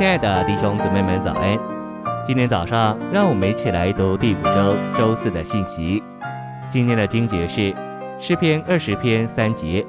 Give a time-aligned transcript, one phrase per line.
[0.00, 1.58] 亲爱的弟兄姊妹们，早安！
[2.24, 6.02] 今天早上，让我们一起来读第五周周四的信息。
[6.70, 7.76] 今天的经节是
[8.18, 9.86] 诗篇二十篇三节：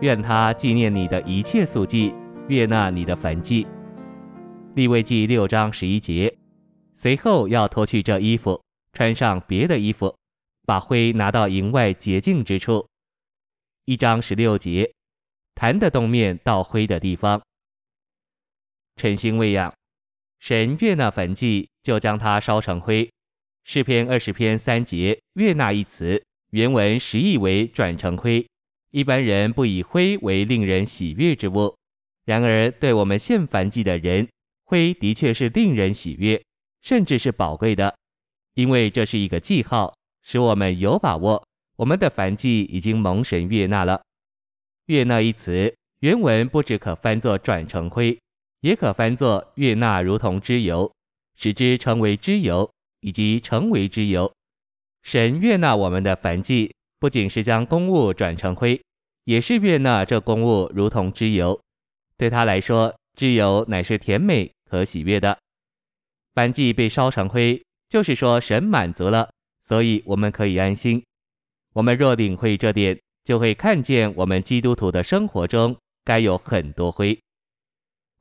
[0.00, 2.12] 愿他纪念你的一切素祭，
[2.48, 3.64] 悦纳你的燔祭。
[4.74, 6.36] 利未记六章十一节：
[6.96, 8.60] 随后要脱去这衣服，
[8.92, 10.12] 穿上别的衣服，
[10.66, 12.84] 把灰拿到营外洁净之处。
[13.84, 14.92] 一章十六节：
[15.54, 17.40] 坛的东面到灰的地方。
[18.96, 19.72] 诚心喂养，
[20.38, 23.10] 神悦纳燔祭，就将它烧成灰。
[23.64, 28.44] 诗篇二十篇三节“悦纳”一词，原文实意为转成灰。
[28.90, 31.74] 一般人不以灰为令人喜悦之物，
[32.24, 34.28] 然而对我们献燔祭的人，
[34.64, 36.42] 灰的确是令人喜悦，
[36.82, 37.96] 甚至是宝贵的，
[38.54, 41.42] 因为这是一个记号，使我们有把握，
[41.76, 44.02] 我们的燔祭已经蒙神悦纳了。
[44.86, 48.18] 悦纳一词，原文不只可翻作转成灰。
[48.62, 50.90] 也可翻作悦纳，如同脂油，
[51.36, 54.32] 使之成为脂油，以及成为脂油。
[55.02, 58.80] 神悦纳我们的燔祭，不仅是将公物转成灰，
[59.24, 61.60] 也是悦纳这公物如同脂油。
[62.16, 65.36] 对他来说，脂油乃是甜美可喜悦的。
[66.34, 69.28] 燔祭被烧成灰，就是说神满足了，
[69.60, 71.02] 所以我们可以安心。
[71.72, 77.18] 我们若领会这点，就会看见我们基督徒的生活中该有很多灰。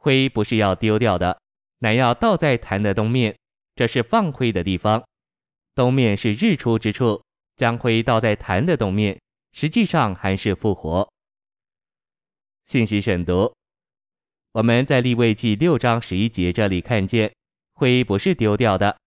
[0.04, 1.40] 灰不是要丢掉的，
[1.78, 3.38] 乃要倒在坛的东面，
[3.76, 5.04] 这是放灰的地方。
[5.76, 7.24] 东面是日出之处，
[7.56, 11.08] 将灰倒在坛的东面，实际上还是复活。
[12.66, 13.54] 信息选读：
[14.54, 17.32] 我们在立位记六章十一节这里看见，
[17.74, 18.98] 灰不是丢掉的，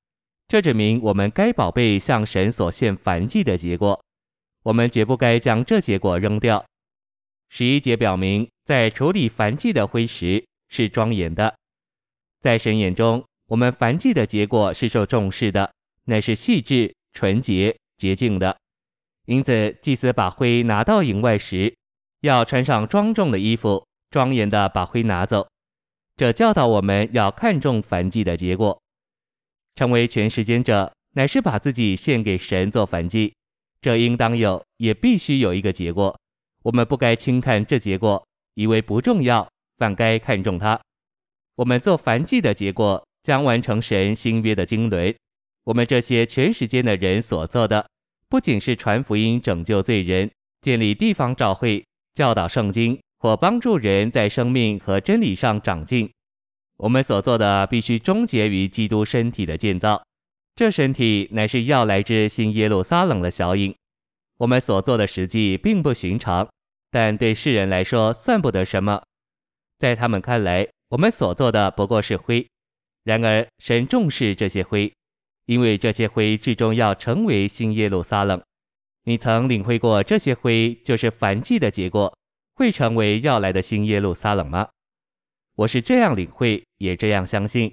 [0.46, 4.00] 这指明我们该宝贝向神所献燔祭的结果，
[4.62, 6.64] 我们绝不该将这结果扔掉。
[7.48, 11.54] 十一节表明，在处理燔祭的灰时，是庄严的，
[12.40, 15.72] 在神眼中，我们燔祭的结果是受重视的，
[16.06, 18.58] 乃是细致、纯洁、洁净的。
[19.26, 21.72] 因此，祭司把灰拿到营外时，
[22.22, 25.46] 要穿上庄重的衣服，庄严地把灰拿走。
[26.16, 28.82] 这教导我们要看重燔祭的结果。
[29.76, 33.32] 成为全时间者，乃是把自己献给神做燔祭，
[33.80, 36.18] 这应当有，也必须有一个结果。
[36.64, 39.48] 我们不该轻看这结果，以为不重要。
[39.78, 40.80] 反该看重它。
[41.56, 45.14] 我们做凡祭的结果，将完成神新约的经纶。
[45.64, 47.86] 我们这些全时间的人所做的，
[48.28, 50.30] 不仅是传福音、拯救罪人、
[50.60, 56.10] 建立地方教会、教导圣经或帮助人在生命和真理上长进。
[56.76, 60.02] 我们所做的，必须终结于基督身体的建造。
[60.56, 63.74] 这身体乃是要来之新耶路撒冷的小影。
[64.38, 66.48] 我们所做的实际并不寻常，
[66.90, 69.02] 但对世人来说，算不得什么。
[69.84, 72.46] 在他们看来，我们所做的不过是灰。
[73.02, 74.90] 然而，神重视这些灰，
[75.44, 78.42] 因为这些灰最终要成为新耶路撒冷。
[79.02, 82.10] 你曾领会过这些灰就是燔祭的结果，
[82.54, 84.66] 会成为要来的新耶路撒冷吗？
[85.56, 87.70] 我是这样领会，也这样相信。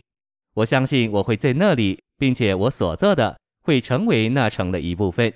[0.56, 5.34] 我相信我会在那里，并且我所做的会成为那城的一部分。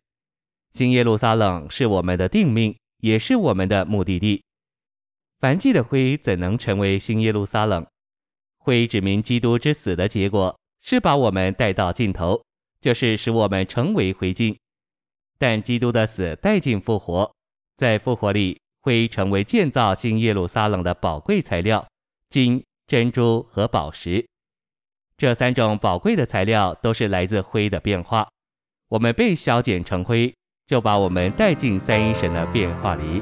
[0.74, 4.44] 新耶路撒冷是我们的定命，也是我们的目的地。
[5.46, 7.86] 凡祭的灰怎能成为新耶路撒冷？
[8.58, 12.44] 灰指明基督之死的结果是把我们带到尽头，
[12.82, 14.58] 就是使我们成为灰烬。
[15.38, 17.32] 但基督的死带进复活，
[17.78, 21.88] 在复活里，灰成为建造新耶路撒冷的宝贵材料，
[22.32, 24.26] 金、珍珠和宝石。
[25.16, 28.28] 这三种宝贵的材料都是来自灰的变化。
[28.90, 30.34] 我们被削减成灰，
[30.66, 33.22] 就把我们带进三一神的变化里。